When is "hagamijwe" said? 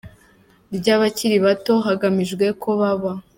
1.85-2.45